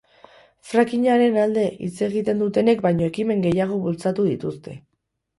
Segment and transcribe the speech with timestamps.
[0.67, 4.75] Frackingaren alde hitz egiten dutenek baino ekimen gehiago bultzatu dituzte.